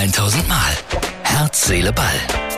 1000 0.00 0.48
Mal. 0.48 0.56
Herz, 1.24 1.66
Seele, 1.66 1.92
Ball. 1.92 2.06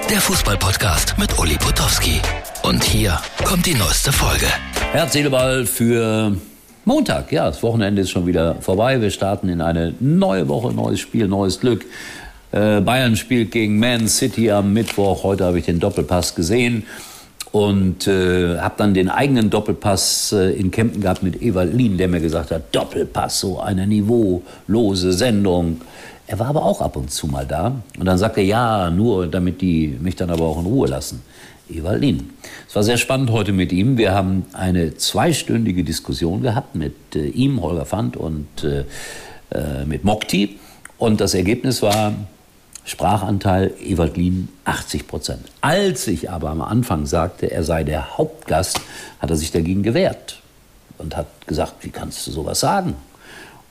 Der 0.08 0.20
Fußballpodcast 0.20 1.18
mit 1.18 1.36
Uli 1.40 1.56
Potowski. 1.56 2.20
Und 2.62 2.84
hier 2.84 3.18
kommt 3.44 3.66
die 3.66 3.74
neueste 3.74 4.12
Folge. 4.12 4.46
Herz, 4.92 5.12
Seele, 5.12 5.28
Ball 5.28 5.66
für 5.66 6.36
Montag. 6.84 7.32
Ja, 7.32 7.46
das 7.46 7.60
Wochenende 7.64 8.02
ist 8.02 8.10
schon 8.10 8.28
wieder 8.28 8.54
vorbei. 8.60 9.00
Wir 9.00 9.10
starten 9.10 9.48
in 9.48 9.60
eine 9.60 9.92
neue 9.98 10.46
Woche, 10.46 10.72
neues 10.72 11.00
Spiel, 11.00 11.26
neues 11.26 11.58
Glück. 11.58 11.84
Äh, 12.52 12.80
Bayern 12.80 13.16
spielt 13.16 13.50
gegen 13.50 13.76
Man 13.76 14.06
City 14.06 14.52
am 14.52 14.72
Mittwoch. 14.72 15.24
Heute 15.24 15.44
habe 15.44 15.58
ich 15.58 15.64
den 15.64 15.80
Doppelpass 15.80 16.36
gesehen 16.36 16.84
und 17.50 18.06
äh, 18.06 18.56
habe 18.58 18.74
dann 18.76 18.94
den 18.94 19.08
eigenen 19.08 19.50
Doppelpass 19.50 20.30
äh, 20.30 20.52
in 20.52 20.70
Kempten 20.70 21.02
gehabt 21.02 21.24
mit 21.24 21.42
Ewald 21.42 21.74
Lien, 21.74 21.98
der 21.98 22.06
mir 22.06 22.20
gesagt 22.20 22.52
hat, 22.52 22.72
Doppelpass, 22.72 23.40
so 23.40 23.58
eine 23.58 23.84
niveaulose 23.88 25.12
Sendung. 25.12 25.80
Er 26.32 26.38
war 26.38 26.46
aber 26.46 26.64
auch 26.64 26.80
ab 26.80 26.96
und 26.96 27.10
zu 27.10 27.26
mal 27.26 27.44
da 27.46 27.74
und 27.98 28.06
dann 28.06 28.16
sagte 28.16 28.40
er, 28.40 28.46
ja, 28.46 28.90
nur 28.90 29.26
damit 29.26 29.60
die 29.60 29.88
mich 30.00 30.16
dann 30.16 30.30
aber 30.30 30.44
auch 30.44 30.58
in 30.58 30.64
Ruhe 30.64 30.88
lassen. 30.88 31.20
Ewald 31.68 32.00
Lien. 32.00 32.30
Es 32.66 32.74
war 32.74 32.82
sehr 32.82 32.96
spannend 32.96 33.30
heute 33.30 33.52
mit 33.52 33.70
ihm. 33.70 33.98
Wir 33.98 34.14
haben 34.14 34.46
eine 34.54 34.96
zweistündige 34.96 35.84
Diskussion 35.84 36.40
gehabt 36.40 36.74
mit 36.74 36.94
äh, 37.14 37.26
ihm, 37.26 37.60
Holger 37.60 37.84
Fand 37.84 38.16
und 38.16 38.46
äh, 38.64 38.86
äh, 39.50 39.84
mit 39.84 40.04
Mokti. 40.04 40.58
Und 40.96 41.20
das 41.20 41.34
Ergebnis 41.34 41.82
war, 41.82 42.14
Sprachanteil 42.86 43.74
Ewald 43.84 44.16
Lien 44.16 44.48
80 44.64 45.06
Prozent. 45.06 45.42
Als 45.60 46.06
ich 46.06 46.30
aber 46.30 46.48
am 46.48 46.62
Anfang 46.62 47.04
sagte, 47.04 47.50
er 47.50 47.62
sei 47.62 47.84
der 47.84 48.16
Hauptgast, 48.16 48.80
hat 49.18 49.28
er 49.28 49.36
sich 49.36 49.52
dagegen 49.52 49.82
gewehrt 49.82 50.40
und 50.96 51.14
hat 51.14 51.26
gesagt, 51.46 51.74
wie 51.84 51.90
kannst 51.90 52.26
du 52.26 52.30
sowas 52.30 52.60
sagen? 52.60 52.94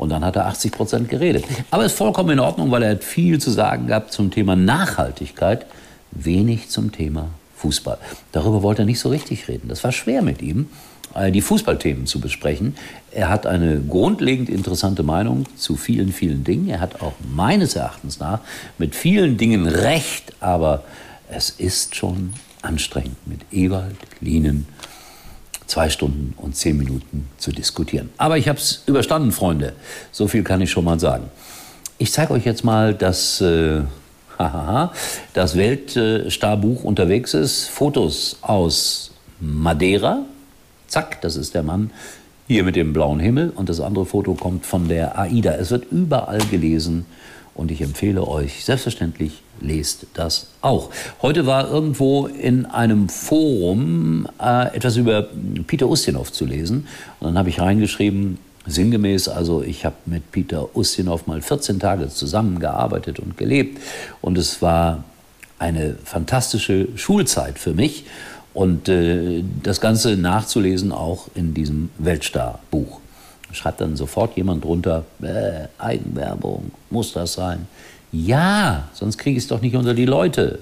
Und 0.01 0.09
dann 0.09 0.25
hat 0.25 0.35
er 0.35 0.47
80 0.47 0.71
Prozent 0.71 1.09
geredet. 1.09 1.45
Aber 1.69 1.85
ist 1.85 1.95
vollkommen 1.95 2.31
in 2.31 2.39
Ordnung, 2.39 2.71
weil 2.71 2.81
er 2.81 2.97
viel 2.97 3.39
zu 3.39 3.51
sagen 3.51 3.85
gehabt 3.85 4.11
zum 4.11 4.31
Thema 4.31 4.55
Nachhaltigkeit, 4.55 5.67
wenig 6.09 6.69
zum 6.69 6.91
Thema 6.91 7.27
Fußball. 7.57 7.99
Darüber 8.31 8.63
wollte 8.63 8.81
er 8.81 8.85
nicht 8.85 8.99
so 8.99 9.09
richtig 9.09 9.47
reden. 9.47 9.67
Das 9.67 9.83
war 9.83 9.91
schwer 9.91 10.23
mit 10.23 10.41
ihm. 10.41 10.69
Die 11.31 11.41
Fußballthemen 11.41 12.07
zu 12.07 12.19
besprechen. 12.19 12.75
Er 13.11 13.29
hat 13.29 13.45
eine 13.45 13.79
grundlegend 13.79 14.49
interessante 14.49 15.03
Meinung 15.03 15.45
zu 15.55 15.75
vielen, 15.75 16.11
vielen 16.11 16.43
Dingen. 16.43 16.67
Er 16.67 16.79
hat 16.79 17.03
auch 17.03 17.13
meines 17.31 17.75
Erachtens 17.75 18.19
nach 18.19 18.39
mit 18.79 18.95
vielen 18.95 19.37
Dingen 19.37 19.67
recht, 19.67 20.33
aber 20.39 20.83
es 21.29 21.51
ist 21.51 21.95
schon 21.95 22.33
anstrengend, 22.63 23.17
mit 23.27 23.41
Ewald 23.51 23.97
Lienen 24.19 24.65
zwei 25.71 25.89
Stunden 25.89 26.33
und 26.37 26.55
zehn 26.55 26.77
Minuten 26.77 27.29
zu 27.37 27.51
diskutieren. 27.51 28.09
Aber 28.17 28.37
ich 28.37 28.49
habe 28.49 28.59
es 28.59 28.83
überstanden, 28.87 29.31
Freunde. 29.31 29.73
So 30.11 30.27
viel 30.27 30.43
kann 30.43 30.59
ich 30.59 30.69
schon 30.69 30.83
mal 30.83 30.99
sagen. 30.99 31.29
Ich 31.97 32.11
zeige 32.11 32.33
euch 32.33 32.45
jetzt 32.45 32.65
mal, 32.65 32.93
dass 32.93 33.39
äh, 33.39 33.81
das 35.33 35.57
Weltstarbuch 35.57 36.83
unterwegs 36.83 37.33
ist. 37.33 37.69
Fotos 37.69 38.37
aus 38.41 39.11
Madeira, 39.39 40.25
Zack, 40.87 41.21
das 41.21 41.37
ist 41.37 41.55
der 41.55 41.63
Mann 41.63 41.91
hier 42.47 42.65
mit 42.65 42.75
dem 42.75 42.91
blauen 42.91 43.21
Himmel. 43.21 43.51
Und 43.55 43.69
das 43.69 43.79
andere 43.79 44.05
Foto 44.05 44.33
kommt 44.33 44.65
von 44.65 44.89
der 44.89 45.17
AIDA. 45.17 45.53
Es 45.53 45.71
wird 45.71 45.89
überall 45.89 46.41
gelesen. 46.51 47.05
Und 47.55 47.71
ich 47.71 47.81
empfehle 47.81 48.27
euch, 48.27 48.65
selbstverständlich 48.65 49.41
lest 49.61 50.07
das 50.13 50.47
auch. 50.61 50.89
Heute 51.21 51.45
war 51.45 51.69
irgendwo 51.69 52.27
in 52.27 52.65
einem 52.65 53.09
Forum 53.09 54.27
äh, 54.41 54.75
etwas 54.75 54.97
über 54.97 55.27
Peter 55.67 55.87
Ustinov 55.87 56.31
zu 56.31 56.45
lesen. 56.45 56.87
Und 57.19 57.27
dann 57.27 57.37
habe 57.37 57.49
ich 57.49 57.59
reingeschrieben, 57.59 58.37
sinngemäß, 58.65 59.27
also 59.27 59.63
ich 59.63 59.85
habe 59.85 59.95
mit 60.05 60.31
Peter 60.31 60.75
Ustinov 60.75 61.27
mal 61.27 61.41
14 61.41 61.79
Tage 61.79 62.09
zusammengearbeitet 62.09 63.19
und 63.19 63.37
gelebt. 63.37 63.79
Und 64.21 64.37
es 64.37 64.61
war 64.61 65.03
eine 65.59 65.95
fantastische 66.03 66.87
Schulzeit 66.95 67.59
für 67.59 67.73
mich 67.73 68.05
und 68.53 68.89
äh, 68.89 69.43
das 69.63 69.79
Ganze 69.79 70.17
nachzulesen 70.17 70.91
auch 70.91 71.27
in 71.35 71.53
diesem 71.53 71.89
Weltstar-Buch. 71.97 72.99
Schreibt 73.51 73.81
dann 73.81 73.95
sofort 73.95 74.37
jemand 74.37 74.63
drunter, 74.63 75.05
äh, 75.21 75.67
Eigenwerbung, 75.77 76.71
muss 76.89 77.13
das 77.13 77.33
sein? 77.33 77.67
Ja, 78.11 78.89
sonst 78.93 79.17
kriege 79.17 79.37
ich 79.37 79.43
es 79.43 79.47
doch 79.47 79.61
nicht 79.61 79.75
unter 79.75 79.93
die 79.93 80.05
Leute. 80.05 80.59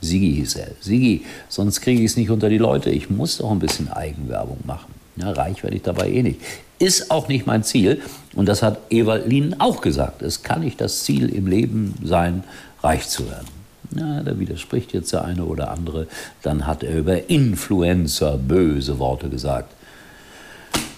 Sigi 0.00 0.34
hieß 0.34 0.56
er. 0.56 0.68
Sigi, 0.80 1.24
sonst 1.48 1.80
kriege 1.80 2.00
ich 2.00 2.10
es 2.10 2.16
nicht 2.16 2.30
unter 2.30 2.48
die 2.48 2.58
Leute. 2.58 2.90
Ich 2.90 3.10
muss 3.10 3.38
doch 3.38 3.50
ein 3.50 3.58
bisschen 3.58 3.90
Eigenwerbung 3.90 4.58
machen. 4.64 4.92
Ja, 5.16 5.30
reich 5.30 5.62
werde 5.62 5.76
ich 5.76 5.82
dabei 5.82 6.10
eh 6.10 6.22
nicht. 6.22 6.40
Ist 6.78 7.10
auch 7.10 7.28
nicht 7.28 7.46
mein 7.46 7.64
Ziel. 7.64 8.00
Und 8.34 8.46
das 8.46 8.62
hat 8.62 8.78
Ewald 8.90 9.26
Lien 9.28 9.60
auch 9.60 9.80
gesagt. 9.80 10.22
Es 10.22 10.42
kann 10.42 10.60
nicht 10.60 10.80
das 10.80 11.04
Ziel 11.04 11.28
im 11.28 11.46
Leben 11.46 11.94
sein, 12.02 12.44
reich 12.82 13.08
zu 13.08 13.28
werden. 13.28 13.46
Ja, 13.94 14.22
da 14.22 14.38
widerspricht 14.38 14.92
jetzt 14.92 15.12
der 15.12 15.24
eine 15.24 15.44
oder 15.44 15.70
andere. 15.70 16.06
Dann 16.42 16.66
hat 16.66 16.82
er 16.82 16.96
über 16.96 17.28
Influencer 17.28 18.38
böse 18.38 18.98
Worte 18.98 19.28
gesagt. 19.28 19.72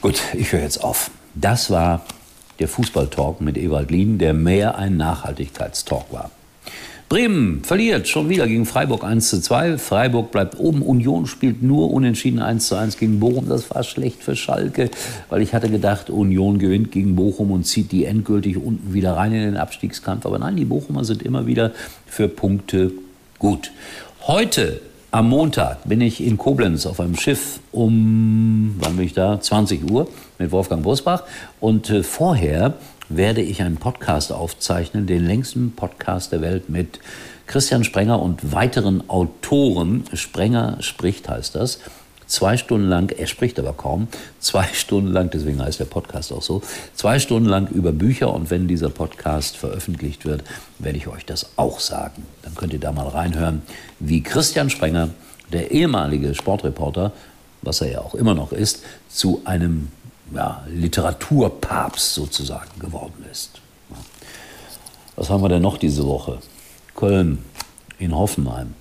Gut, 0.00 0.20
ich 0.34 0.53
höre 0.53 0.60
jetzt 0.60 0.82
auf. 0.82 1.10
Das 1.34 1.70
war 1.70 2.04
der 2.59 2.69
Fußballtalk 2.69 3.41
mit 3.41 3.56
Ewald 3.56 3.91
Lien, 3.91 4.19
der 4.19 4.34
mehr 4.34 4.76
ein 4.78 4.97
Nachhaltigkeitstalk 4.97 6.12
war. 6.12 6.31
Bremen 7.09 7.62
verliert 7.62 8.09
schon 8.09 8.28
wieder 8.28 8.47
gegen 8.48 8.65
Freiburg 8.65 9.04
1 9.04 9.28
zu 9.28 9.41
2. 9.41 9.76
Freiburg 9.78 10.32
bleibt 10.32 10.59
oben. 10.59 10.82
Union 10.82 11.26
spielt 11.26 11.62
nur 11.62 11.93
unentschieden 11.93 12.41
1 12.41 12.66
zu 12.66 12.76
1 12.76 12.97
gegen 12.97 13.20
Bochum. 13.20 13.48
Das 13.48 13.70
war 13.70 13.84
schlecht 13.84 14.22
für 14.22 14.34
Schalke, 14.34 14.91
weil 15.28 15.43
ich 15.43 15.54
hatte 15.54 15.69
gedacht, 15.69 16.09
Union 16.09 16.59
gewinnt 16.59 16.93
gegen 16.93 17.14
Bochum 17.14 17.50
und 17.50 17.64
zieht 17.64 17.93
die 17.93 18.06
endgültig 18.06 18.56
unten 18.56 18.94
wieder 18.94 19.12
rein 19.12 19.32
in 19.32 19.43
den 19.43 19.56
Abstiegskampf. 19.56 20.25
Aber 20.25 20.38
nein, 20.38 20.56
die 20.56 20.64
Bochumer 20.64 21.04
sind 21.04 21.22
immer 21.22 21.47
wieder 21.47 21.72
für 22.06 22.26
Punkte 22.26 22.93
gut. 23.38 23.70
Heute 24.22 24.81
am 25.14 25.28
Montag 25.28 25.88
bin 25.88 26.00
ich 26.00 26.20
in 26.20 26.36
Koblenz 26.36 26.86
auf 26.86 26.98
einem 26.98 27.16
Schiff 27.16 27.60
um, 27.70 28.75
wann 28.80 28.97
bin 28.97 29.06
ich 29.06 29.12
da? 29.12 29.41
20 29.41 29.88
Uhr 29.88 30.08
mit 30.41 30.50
Wolfgang 30.50 30.82
Bosbach. 30.82 31.22
Und 31.60 31.88
äh, 31.88 32.02
vorher 32.02 32.75
werde 33.08 33.41
ich 33.41 33.62
einen 33.62 33.76
Podcast 33.76 34.32
aufzeichnen, 34.32 35.06
den 35.06 35.25
längsten 35.25 35.70
Podcast 35.70 36.32
der 36.32 36.41
Welt 36.41 36.69
mit 36.69 36.98
Christian 37.47 37.84
Sprenger 37.84 38.20
und 38.20 38.52
weiteren 38.52 39.08
Autoren. 39.08 40.02
Sprenger 40.14 40.78
spricht 40.80 41.28
heißt 41.28 41.54
das. 41.54 41.78
Zwei 42.27 42.57
Stunden 42.57 42.89
lang, 42.89 43.11
er 43.11 43.27
spricht 43.27 43.59
aber 43.59 43.73
kaum, 43.73 44.09
zwei 44.41 44.67
Stunden 44.73 45.12
lang, 45.12 45.31
deswegen 45.31 45.62
heißt 45.62 45.81
der 45.81 45.85
Podcast 45.85 46.33
auch 46.33 46.43
so, 46.43 46.62
zwei 46.95 47.19
Stunden 47.19 47.49
lang 47.49 47.69
über 47.69 47.93
Bücher 47.93 48.33
und 48.33 48.51
wenn 48.51 48.69
dieser 48.69 48.91
Podcast 48.91 49.57
veröffentlicht 49.57 50.25
wird, 50.25 50.43
werde 50.79 50.99
ich 50.99 51.07
euch 51.09 51.25
das 51.27 51.51
auch 51.57 51.81
sagen. 51.81 52.25
Dann 52.43 52.55
könnt 52.55 52.73
ihr 52.73 52.81
da 52.81 52.93
mal 52.93 53.09
reinhören, 53.09 53.62
wie 54.01 54.23
Christian 54.23 54.71
Sprenger, 54.71 55.11
der 55.53 55.71
ehemalige 55.71 56.35
Sportreporter, 56.35 57.12
was 57.62 57.81
er 57.81 57.91
ja 57.91 58.01
auch 58.01 58.15
immer 58.15 58.35
noch 58.35 58.53
ist, 58.53 58.83
zu 59.09 59.43
einem 59.45 59.89
ja, 60.35 60.65
Literaturpapst 60.69 62.15
sozusagen 62.15 62.79
geworden 62.79 63.25
ist. 63.31 63.61
Was 65.17 65.31
haben 65.31 65.43
wir 65.43 65.49
denn 65.49 65.62
noch 65.62 65.79
diese 65.79 66.06
Woche? 66.06 66.39
Köln, 66.97 67.39
in 67.99 68.15
Hoffenheim. 68.15 68.75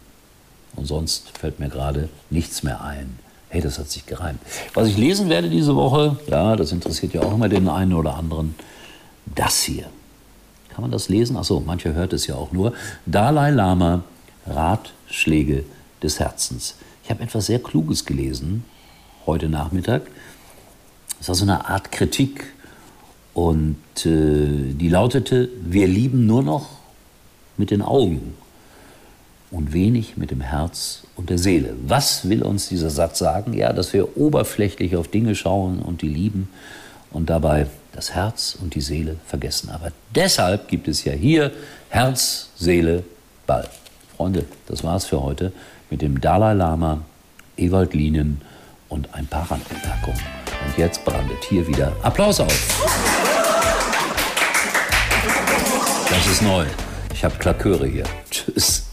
Und 0.75 0.85
sonst 0.85 1.37
fällt 1.37 1.59
mir 1.59 1.69
gerade 1.69 2.09
nichts 2.29 2.63
mehr 2.63 2.81
ein. 2.83 3.19
Hey, 3.53 3.61
das 3.61 3.77
hat 3.77 3.87
sich 3.87 4.07
gereimt. 4.07 4.39
Was 4.73 4.87
ich 4.87 4.97
lesen 4.97 5.29
werde 5.29 5.47
diese 5.47 5.75
Woche, 5.75 6.17
ja, 6.25 6.55
das 6.55 6.71
interessiert 6.71 7.13
ja 7.13 7.21
auch 7.21 7.35
immer 7.35 7.47
den 7.49 7.69
einen 7.69 7.93
oder 7.93 8.15
anderen, 8.15 8.55
das 9.27 9.61
hier. 9.61 9.85
Kann 10.69 10.81
man 10.81 10.89
das 10.89 11.07
lesen? 11.07 11.37
Achso, 11.37 11.59
mancher 11.59 11.93
hört 11.93 12.13
es 12.13 12.25
ja 12.25 12.33
auch 12.33 12.51
nur. 12.51 12.73
Dalai 13.05 13.51
Lama, 13.51 14.01
Ratschläge 14.47 15.65
des 16.01 16.19
Herzens. 16.19 16.77
Ich 17.03 17.11
habe 17.11 17.21
etwas 17.21 17.45
sehr 17.45 17.59
Kluges 17.59 18.05
gelesen 18.05 18.65
heute 19.27 19.49
Nachmittag. 19.49 20.01
Es 21.21 21.27
war 21.27 21.35
so 21.35 21.43
eine 21.43 21.69
Art 21.69 21.91
Kritik 21.91 22.45
und 23.35 23.77
äh, 24.03 24.73
die 24.73 24.89
lautete, 24.89 25.49
wir 25.63 25.87
lieben 25.87 26.25
nur 26.25 26.41
noch 26.41 26.69
mit 27.57 27.69
den 27.69 27.83
Augen 27.83 28.33
und 29.53 29.71
wenig 29.71 30.17
mit 30.17 30.31
dem 30.31 30.41
Herz 30.41 31.03
und 31.15 31.29
der 31.29 31.37
Seele. 31.37 31.75
Was 31.85 32.27
will 32.27 32.41
uns 32.41 32.69
dieser 32.69 32.89
Satz 32.89 33.19
sagen? 33.19 33.53
Ja, 33.53 33.71
dass 33.71 33.93
wir 33.93 34.17
oberflächlich 34.17 34.97
auf 34.97 35.07
Dinge 35.07 35.35
schauen 35.35 35.79
und 35.79 36.01
die 36.01 36.09
lieben 36.09 36.49
und 37.11 37.29
dabei 37.29 37.67
das 37.91 38.15
Herz 38.15 38.57
und 38.59 38.73
die 38.73 38.81
Seele 38.81 39.17
vergessen. 39.27 39.69
Aber 39.69 39.91
deshalb 40.15 40.67
gibt 40.67 40.87
es 40.87 41.03
ja 41.05 41.13
hier 41.13 41.51
Herz, 41.89 42.49
Seele, 42.55 43.03
Ball. 43.45 43.69
Freunde, 44.17 44.45
das 44.65 44.83
war's 44.83 45.05
für 45.05 45.21
heute 45.21 45.53
mit 45.91 46.01
dem 46.01 46.19
Dalai 46.19 46.53
Lama, 46.53 47.01
Ewald 47.55 47.93
Lienen 47.93 48.41
und 48.89 49.13
ein 49.13 49.27
paar 49.27 49.51
Randbemerkungen. 49.51 50.19
Und 50.65 50.77
jetzt 50.77 51.05
brandet 51.05 51.43
hier 51.47 51.67
wieder 51.67 51.93
Applaus 52.01 52.39
auf. 52.39 52.83
Das 56.09 56.27
ist 56.27 56.41
neu. 56.41 56.65
Ich 57.13 57.23
habe 57.23 57.35
Klaköre 57.37 57.85
hier. 57.85 58.05
Tschüss. 58.31 58.92